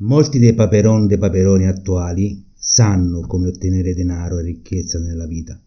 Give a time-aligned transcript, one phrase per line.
[0.00, 5.60] Molti dei paperon dei paperoni attuali sanno come ottenere denaro e ricchezza nella vita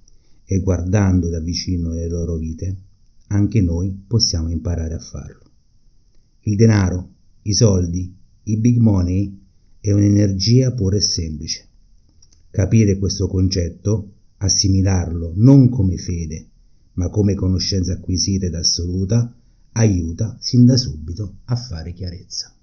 [0.46, 2.78] e guardando da vicino le loro vite,
[3.28, 5.41] anche noi possiamo imparare a farlo.
[6.44, 7.09] Il denaro,
[7.41, 9.38] i soldi, i big money
[9.81, 11.68] è un'energia pura e semplice.
[12.52, 16.48] Capire questo concetto, assimilarlo non come fede,
[16.93, 19.36] ma come conoscenza acquisita ed assoluta,
[19.73, 22.55] aiuta sin da subito a fare chiarezza.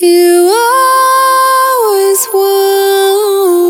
[0.00, 3.18] You always want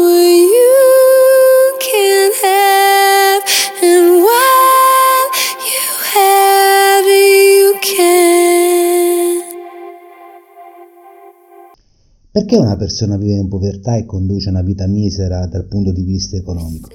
[0.05, 3.43] what you can have,
[3.81, 5.25] and when
[5.65, 9.41] you have you can.
[12.31, 16.37] Perché una persona vive in povertà e conduce una vita misera dal punto di vista
[16.37, 16.91] economico?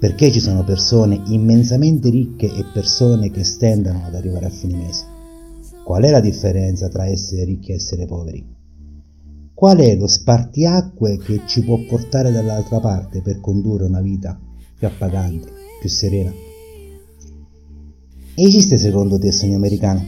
[0.00, 5.17] Perché ci sono persone immensamente ricche e persone che stentano ad arrivare a fine mese?
[5.88, 8.46] Qual è la differenza tra essere ricchi e essere poveri?
[9.54, 14.38] Qual è lo spartiacque che ci può portare dall'altra parte per condurre una vita
[14.78, 15.48] più appagante,
[15.80, 16.30] più serena?
[18.34, 20.04] Esiste secondo te il sogno americano?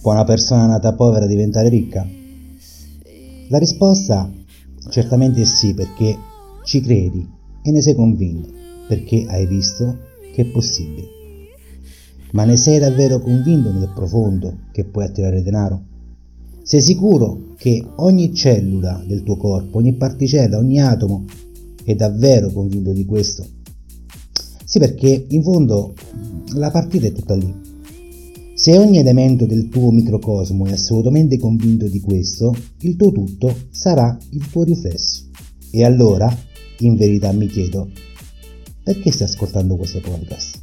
[0.00, 2.04] Può una persona nata povera diventare ricca?
[3.46, 4.28] La risposta
[4.90, 6.18] certamente è sì perché
[6.64, 7.24] ci credi
[7.62, 8.50] e ne sei convinto
[8.88, 9.98] perché hai visto
[10.34, 11.21] che è possibile.
[12.32, 15.82] Ma ne sei davvero convinto nel profondo che puoi attirare denaro?
[16.62, 21.24] Sei sicuro che ogni cellula del tuo corpo, ogni particella, ogni atomo
[21.84, 23.44] è davvero convinto di questo?
[24.64, 25.92] Sì, perché in fondo
[26.54, 27.52] la partita è tutta lì.
[28.54, 34.16] Se ogni elemento del tuo microcosmo è assolutamente convinto di questo, il tuo tutto sarà
[34.30, 35.24] il tuo riflesso.
[35.70, 36.34] E allora
[36.78, 37.90] in verità mi chiedo,
[38.82, 40.60] perché stai ascoltando questo podcast?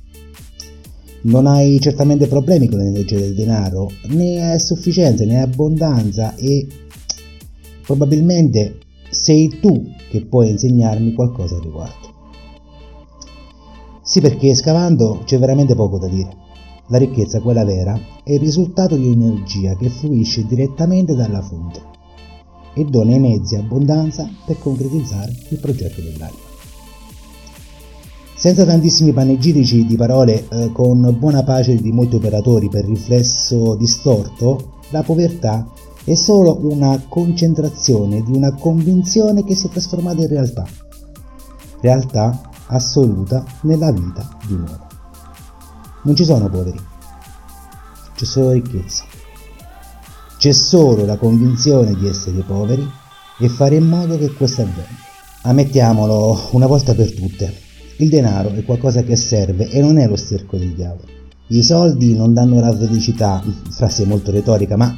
[1.21, 6.65] Non hai certamente problemi con l'energia del denaro, ne hai sufficienza, ne hai abbondanza e
[7.83, 8.77] probabilmente
[9.09, 12.07] sei tu che puoi insegnarmi qualcosa al riguardo.
[14.01, 16.35] Sì, perché scavando c'è veramente poco da dire.
[16.87, 21.81] La ricchezza, quella vera, è il risultato di un'energia che fluisce direttamente dalla fonte
[22.73, 26.48] e dona i mezzi abbondanza per concretizzare il progetto dell'anima.
[28.39, 34.79] Senza tantissimi panegirici di parole, eh, con buona pace di molti operatori per riflesso distorto,
[34.91, 35.69] la povertà
[36.05, 40.65] è solo una concentrazione di una convinzione che si è trasformata in realtà.
[41.81, 44.87] Realtà assoluta nella vita di un uomo.
[46.03, 46.79] Non ci sono poveri,
[48.15, 49.03] c'è solo ricchezza.
[50.37, 52.89] C'è solo la convinzione di essere poveri
[53.37, 54.87] e fare in modo che questo avvenga.
[55.41, 57.67] Ammettiamolo una volta per tutte,
[57.99, 61.07] il denaro è qualcosa che serve e non è lo sterco del diavolo.
[61.47, 64.97] I soldi non danno la felicità, frase molto retorica, ma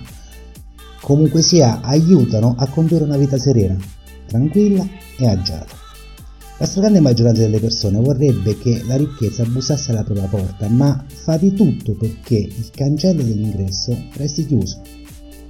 [1.01, 3.75] comunque sia aiutano a condurre una vita serena,
[4.27, 4.85] tranquilla
[5.17, 5.79] e agiata.
[6.59, 11.37] La stragrande maggioranza delle persone vorrebbe che la ricchezza bussasse alla propria porta, ma fa
[11.37, 14.79] di tutto perché il cancello dell'ingresso resti chiuso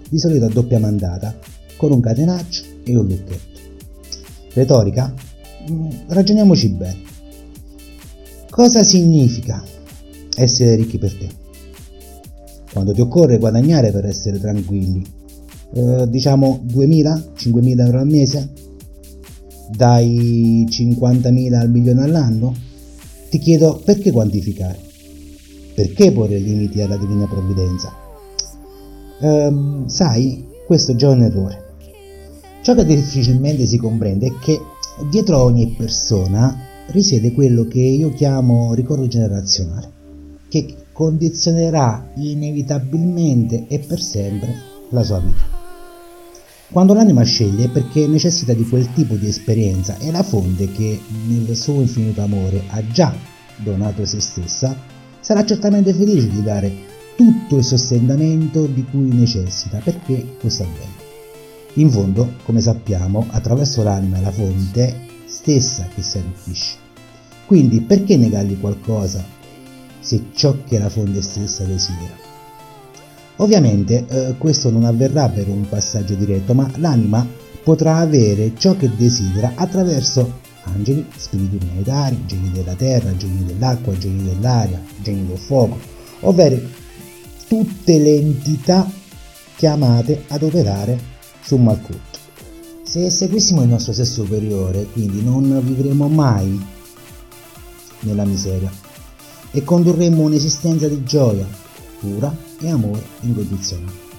[0.08, 1.38] di solito a doppia mandata,
[1.76, 3.60] con un catenaccio e un lucchetto.
[4.54, 5.14] Retorica?
[5.70, 7.11] Mm, ragioniamoci bene.
[8.52, 9.64] Cosa significa
[10.36, 11.30] essere ricchi per te?
[12.74, 15.02] Quando ti occorre guadagnare per essere tranquilli?
[15.74, 18.52] Eh, diciamo 2.000-5.000 euro al mese?
[19.70, 22.54] Dai 50.000 al milione all'anno?
[23.30, 24.78] Ti chiedo perché quantificare?
[25.74, 28.02] Perché porre limiti alla divina provvidenza?
[29.22, 31.70] ehm, sai, questo è già un errore.
[32.62, 34.60] Ciò che difficilmente si comprende è che
[35.10, 39.92] dietro ogni persona risiede quello che io chiamo ricordo generazionale,
[40.50, 44.54] che condizionerà inevitabilmente e per sempre
[44.90, 45.60] la sua vita.
[46.72, 51.00] Quando l'anima sceglie è perché necessita di quel tipo di esperienza e la fonte che
[51.28, 53.14] nel suo infinito amore ha già
[53.58, 54.76] donato se stessa
[55.20, 56.72] sarà certamente felice di dare
[57.16, 61.10] tutto il sostentamento di cui necessita perché questo avviene.
[61.76, 64.96] In fondo, come sappiamo, attraverso l'anima è la fonte
[65.26, 66.81] stessa che si arricchisce.
[67.52, 69.22] Quindi perché negargli qualcosa
[70.00, 72.16] se ciò che la fonte stessa desidera?
[73.36, 77.28] Ovviamente eh, questo non avverrà per un passaggio diretto, ma l'anima
[77.62, 84.24] potrà avere ciò che desidera attraverso angeli, spiriti planetari, geni della terra, geni dell'acqua, geni
[84.24, 85.78] dell'aria, geni del fuoco,
[86.22, 86.58] ovvero
[87.50, 88.90] tutte le entità
[89.58, 90.98] chiamate ad operare
[91.42, 92.20] su Malkut.
[92.84, 96.80] Se seguissimo il nostro sé superiore, quindi non vivremo mai
[98.02, 98.72] nella miseria
[99.52, 101.46] e condurremo un'esistenza di gioia,
[102.00, 104.10] cura e amore incondizionato.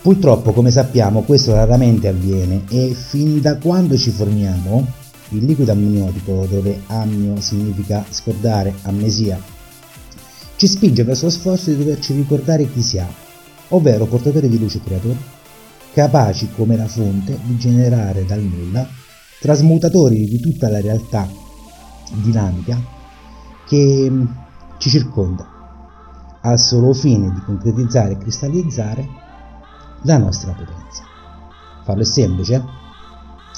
[0.00, 4.86] Purtroppo, come sappiamo, questo raramente avviene e fin da quando ci formiamo,
[5.30, 9.42] il liquido amniotico, dove amnio significa scordare, amnesia,
[10.54, 13.12] ci spinge verso lo sforzo di doverci ricordare chi siamo,
[13.68, 15.18] ovvero portatori di luce creatori,
[15.92, 18.88] capaci come la fonte di generare dal nulla,
[19.40, 21.28] trasmutatori di tutta la realtà
[22.22, 22.94] dinamica
[23.66, 24.24] che mm,
[24.78, 25.46] ci circonda,
[26.42, 29.08] al solo fine di concretizzare e cristallizzare
[30.02, 31.02] la nostra potenza.
[31.84, 32.64] Farlo è semplice?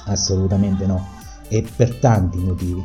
[0.07, 1.07] Assolutamente no,
[1.49, 2.83] e per tanti motivi.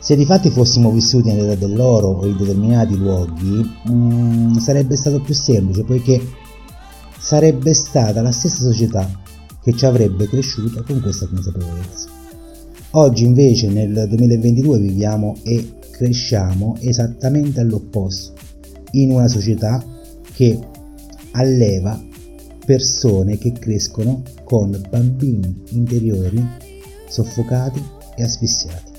[0.00, 5.34] Se di fatti fossimo vissuti nell'età dell'oro o in determinati luoghi, mm, sarebbe stato più
[5.34, 6.20] semplice, poiché
[7.18, 9.08] sarebbe stata la stessa società
[9.60, 12.08] che ci avrebbe cresciuto con questa consapevolezza.
[12.92, 18.34] Oggi invece nel 2022 viviamo e cresciamo esattamente all'opposto,
[18.92, 19.84] in una società
[20.32, 20.56] che
[21.32, 22.00] alleva
[22.64, 26.40] persone che crescono con bambini interiori
[27.08, 27.82] soffocati
[28.14, 28.92] e asfissiati.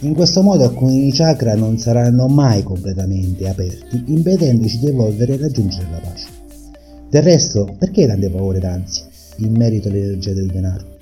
[0.00, 5.88] In questo modo alcuni chakra non saranno mai completamente aperti, impedendoci di evolvere e raggiungere
[5.90, 6.26] la pace.
[7.08, 10.93] Del resto, perché tante paure d'ansia in merito all'energia del denaro?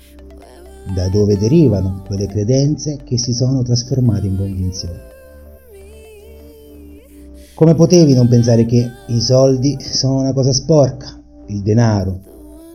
[0.91, 5.11] Da dove derivano quelle credenze che si sono trasformate in convinzioni?
[7.55, 12.19] Come potevi non pensare che i soldi sono una cosa sporca, il denaro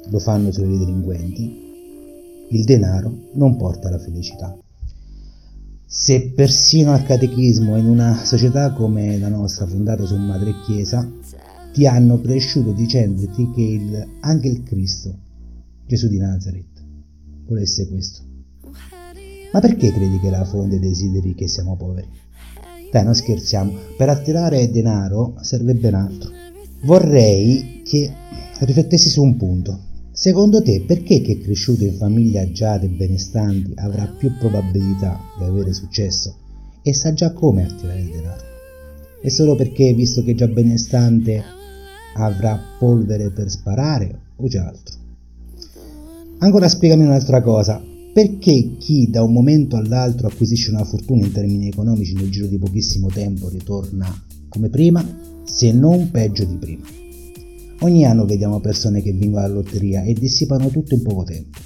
[0.09, 1.67] lo fanno solo i delinquenti,
[2.51, 4.57] il denaro non porta la felicità.
[5.85, 11.07] Se persino al catechismo in una società come la nostra, fondata su madre chiesa,
[11.73, 15.15] ti hanno cresciuto dicendoti che il, anche il Cristo,
[15.87, 16.78] Gesù di Nazareth,
[17.49, 18.23] volesse questo.
[19.53, 22.09] Ma perché credi che la fonte desideri che siamo poveri?
[22.93, 26.31] Dai, non scherziamo, per attirare denaro serve ben altro.
[26.83, 28.13] Vorrei che
[28.61, 29.87] riflettessi su un punto.
[30.13, 35.45] Secondo te perché chi è cresciuto in famiglie agiate e benestanti avrà più probabilità di
[35.45, 36.37] avere successo
[36.83, 38.45] e sa già come attirare il denaro?
[39.21, 41.43] È solo perché, visto che è già benestante,
[42.15, 44.98] avrà polvere per sparare o c'è altro?
[46.41, 47.83] Ancora spiegami un'altra cosa.
[48.13, 52.59] Perché chi da un momento all'altro acquisisce una fortuna in termini economici nel giro di
[52.59, 54.07] pochissimo tempo ritorna
[54.49, 55.05] come prima,
[55.45, 56.85] se non peggio di prima?
[57.81, 61.59] Ogni anno vediamo persone che vincono la lotteria e dissipano tutto in poco tempo.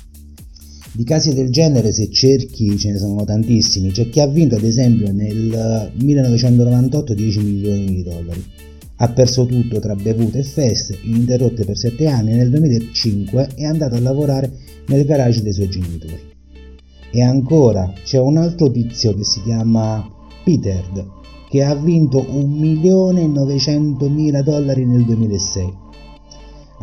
[0.92, 3.90] Di casi del genere, se cerchi, ce ne sono tantissimi.
[3.90, 8.44] C'è chi ha vinto, ad esempio, nel 1998 10 milioni di dollari.
[9.02, 13.64] Ha perso tutto tra bevute e feste, ininterrotte per 7 anni e nel 2005 è
[13.64, 14.48] andato a lavorare
[14.86, 16.20] nel garage dei suoi genitori.
[17.10, 20.08] E ancora c'è un altro tizio che si chiama
[20.44, 20.84] Peter,
[21.50, 25.80] che ha vinto 1.900.000 dollari nel 2006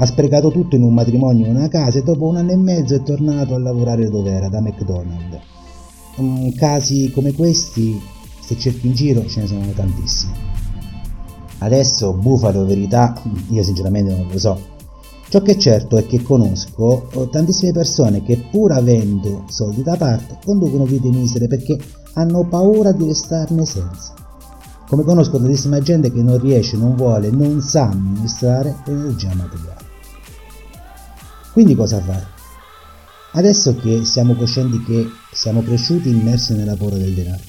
[0.02, 2.96] ha sprecato tutto in un matrimonio e una casa e dopo un anno e mezzo
[2.96, 5.38] è tornato a lavorare dove era, da McDonald's.
[6.16, 8.00] Um, casi come questi,
[8.40, 10.59] se cerchi in giro, ce ne sono tantissimi.
[11.60, 14.78] Adesso, bufalo verità, io sinceramente non lo so.
[15.30, 19.96] Ciò che è certo è che conosco oh, tantissime persone che pur avendo soldi da
[19.96, 21.78] parte conducono vite misere perché
[22.14, 24.14] hanno paura di restarne senza.
[24.88, 29.86] Come conosco tantissima gente che non riesce, non vuole, non sa amministrare l'energia materiale.
[31.54, 32.26] Quindi cosa fare?
[33.34, 37.44] Adesso che siamo coscienti che siamo cresciuti immersi nella paura del denaro,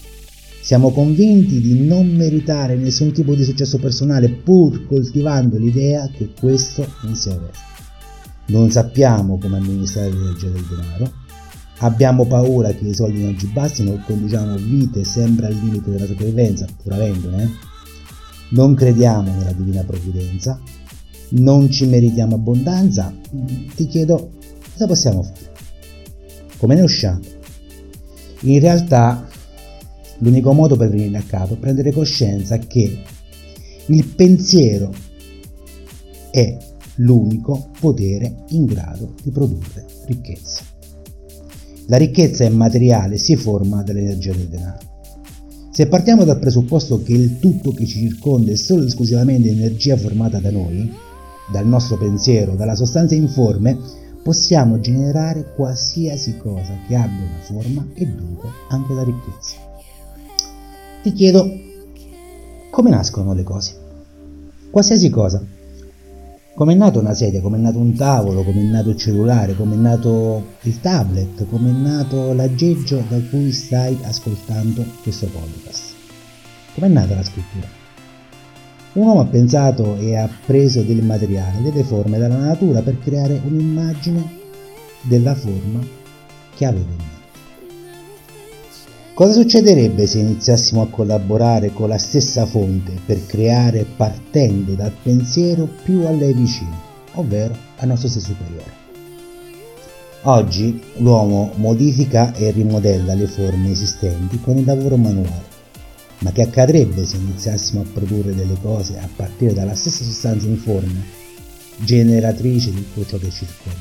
[0.61, 6.87] siamo convinti di non meritare nessun tipo di successo personale pur coltivando l'idea che questo
[7.03, 7.53] non sia vero.
[8.47, 11.13] Non sappiamo come amministrare l'energia del denaro,
[11.79, 16.67] abbiamo paura che i soldi non ci bastino conduciamo vite sempre al limite della sopravvivenza,
[16.83, 17.43] pur avendone.
[17.43, 17.49] Eh?
[18.51, 20.61] Non crediamo nella divina provvidenza
[21.31, 23.15] non ci meritiamo abbondanza,
[23.75, 24.33] ti chiedo
[24.73, 25.53] cosa possiamo fare?
[26.57, 27.21] Come ne usciamo?
[28.41, 29.29] In realtà
[30.21, 33.03] l'unico modo per venire a capo è prendere coscienza che
[33.87, 34.93] il pensiero
[36.31, 36.57] è
[36.97, 40.63] l'unico potere in grado di produrre ricchezza.
[41.87, 44.89] La ricchezza è materiale, si forma dall'energia del denaro.
[45.73, 49.97] Se partiamo dal presupposto che il tutto che ci circonda è solo ed esclusivamente energia
[49.97, 50.93] formata da noi,
[51.51, 53.77] dal nostro pensiero, dalla sostanza informe,
[54.23, 59.70] possiamo generare qualsiasi cosa che abbia una forma e dunque anche la ricchezza.
[61.03, 61.51] Ti chiedo,
[62.71, 63.75] come nascono le cose?
[64.71, 65.43] Qualsiasi cosa.
[66.55, 69.57] Come è nata una sedia, come è nato un tavolo, come è nato il cellulare,
[69.57, 75.95] come è nato il tablet, come è nato l'aggeggio da cui stai ascoltando questo podcast.
[76.75, 77.67] Come è nata la scrittura?
[78.93, 83.41] Un uomo ha pensato e ha preso del materiale, delle forme dalla natura per creare
[83.43, 84.39] un'immagine
[85.01, 85.81] della forma
[86.55, 87.20] che aveva in mente.
[89.21, 95.69] Cosa succederebbe se iniziassimo a collaborare con la stessa fonte per creare partendo dal pensiero
[95.85, 96.81] più a lei vicino,
[97.17, 98.73] ovvero al nostro sé superiore?
[100.23, 105.45] Oggi l'uomo modifica e rimodella le forme esistenti con il lavoro manuale,
[106.21, 111.05] ma che accadrebbe se iniziassimo a produrre delle cose a partire dalla stessa sostanza informe,
[111.77, 113.81] generatrice di tutto ciò che circonda?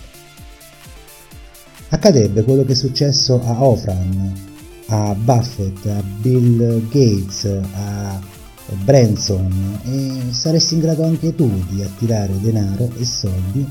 [1.91, 4.47] Accadrebbe quello che è successo a Ofran
[4.89, 8.19] a Buffett, a Bill Gates, a
[8.83, 13.67] Branson e saresti in grado anche tu di attirare denaro e soldi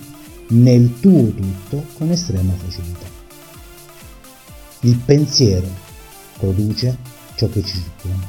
[0.48, 3.06] nel tuo tutto con estrema facilità.
[4.80, 5.66] Il pensiero
[6.38, 6.96] produce
[7.34, 8.26] ciò che ci circonda.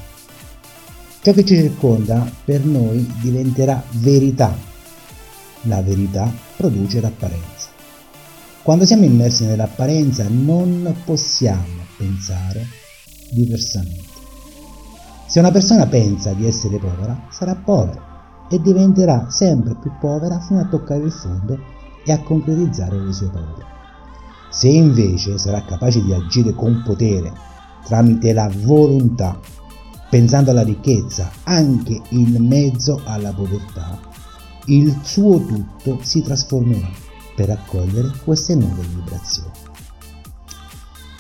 [1.22, 4.56] Ciò che ci circonda per noi diventerà verità.
[5.64, 7.70] La verità produce l'apparenza.
[8.64, 12.79] Quando siamo immersi nell'apparenza non possiamo pensare
[13.32, 14.18] diversamente.
[15.28, 20.60] Se una persona pensa di essere povera, sarà povera e diventerà sempre più povera fino
[20.60, 21.58] a toccare il fondo
[22.04, 23.66] e a concretizzare le sue paure.
[24.50, 27.32] Se invece sarà capace di agire con potere
[27.84, 29.40] tramite la volontà,
[30.10, 34.00] pensando alla ricchezza anche in mezzo alla povertà,
[34.66, 36.90] il suo tutto si trasformerà
[37.36, 39.52] per accogliere queste nuove vibrazioni.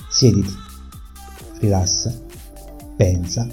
[0.09, 0.67] Siediti
[1.59, 2.13] rilassa,
[2.95, 3.47] pensa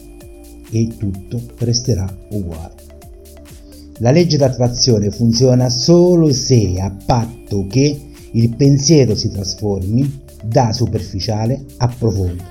[0.71, 2.75] e tutto resterà uguale.
[3.99, 8.01] La legge d'attrazione funziona solo se a patto che
[8.33, 12.43] il pensiero si trasformi da superficiale a profondo.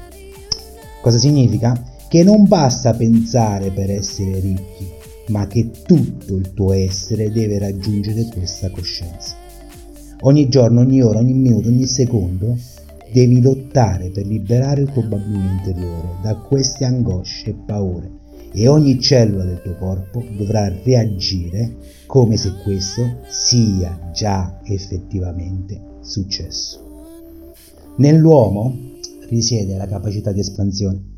[1.01, 1.93] Cosa significa?
[2.07, 4.87] Che non basta pensare per essere ricchi,
[5.27, 9.35] ma che tutto il tuo essere deve raggiungere questa coscienza.
[10.21, 12.57] Ogni giorno, ogni ora, ogni minuto, ogni secondo
[13.11, 18.11] Devi lottare per liberare il tuo bambino interiore da queste angosce e paure
[18.51, 26.83] e ogni cellula del tuo corpo dovrà reagire come se questo sia già effettivamente successo.
[27.97, 28.73] Nell'uomo
[29.29, 31.13] risiede la capacità di espansione.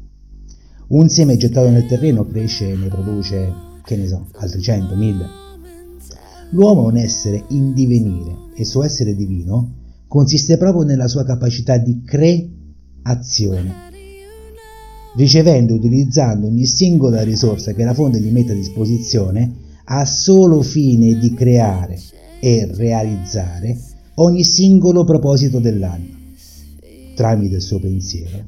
[0.87, 3.53] Un seme gettato nel terreno cresce e ne produce,
[3.83, 5.25] che ne so, altri 100, 1000.
[6.51, 11.23] L'uomo è un essere in divenire e il suo essere divino consiste proprio nella sua
[11.23, 13.85] capacità di creazione.
[15.15, 20.61] Ricevendo e utilizzando ogni singola risorsa che la fonte gli mette a disposizione, ha solo
[20.61, 21.97] fine di creare
[22.39, 23.77] e realizzare
[24.15, 26.15] ogni singolo proposito dell'anima,
[27.15, 28.45] tramite il suo pensiero,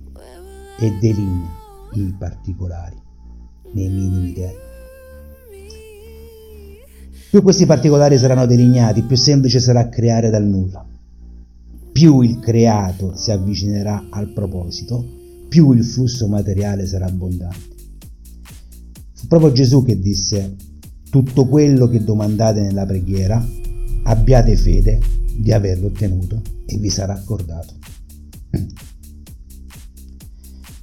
[0.80, 1.58] e delinea
[1.94, 2.98] i particolari
[3.74, 4.68] nei minimi termini.
[7.30, 10.89] Più questi particolari saranno delineati, più semplice sarà creare dal nulla
[11.92, 15.06] più il creato si avvicinerà al proposito,
[15.48, 17.78] più il flusso materiale sarà abbondante.
[19.14, 20.56] Fu proprio Gesù che disse,
[21.10, 23.46] tutto quello che domandate nella preghiera,
[24.04, 25.00] abbiate fede
[25.36, 27.74] di averlo ottenuto e vi sarà accordato.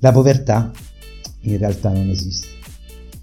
[0.00, 0.70] La povertà
[1.42, 2.48] in realtà non esiste.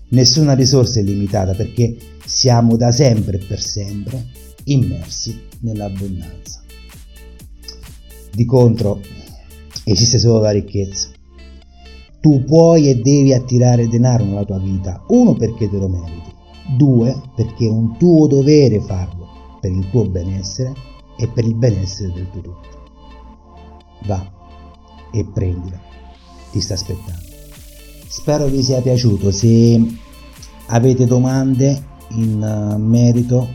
[0.10, 4.26] Nessuna risorsa è limitata perché siamo da sempre e per sempre
[4.66, 6.63] immersi nell'abbondanza.
[8.36, 9.00] Di contro,
[9.84, 11.10] esiste solo la ricchezza.
[12.20, 16.34] Tu puoi e devi attirare denaro nella tua vita, uno perché te lo meriti,
[16.76, 19.28] due perché è un tuo dovere farlo
[19.62, 20.74] per il tuo benessere
[21.16, 22.82] e per il benessere del tuo tutto.
[24.08, 24.28] Va
[25.12, 25.80] e prendila,
[26.52, 27.22] ti sta aspettando.
[28.08, 29.80] Spero vi sia piaciuto, se
[30.68, 33.48] avete domande in eh, merito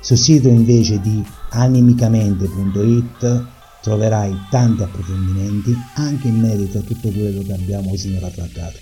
[0.00, 3.46] Sul sito invece di animicamente.it
[3.82, 8.78] troverai tanti approfondimenti anche in merito a tutto quello che abbiamo sinora trattato.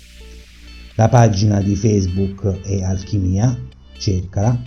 [0.95, 3.55] La pagina di Facebook è Alchimia,
[3.97, 4.59] cercala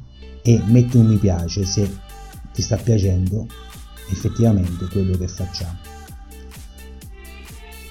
[0.42, 1.88] e metti un mi piace se
[2.52, 3.46] ti sta piacendo
[4.10, 5.78] effettivamente quello che facciamo.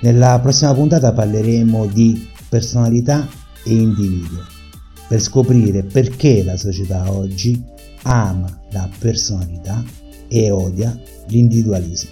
[0.01, 3.27] Nella prossima puntata parleremo di personalità
[3.63, 4.43] e individuo
[5.07, 7.61] per scoprire perché la società oggi
[8.03, 9.83] ama la personalità
[10.27, 10.97] e odia
[11.27, 12.11] l'individualismo.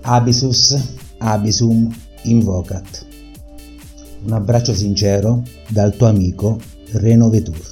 [0.00, 0.76] Abisus,
[1.18, 3.06] abisum, invocat.
[4.24, 6.58] Un abbraccio sincero dal tuo amico
[6.92, 7.71] Reno Vetur.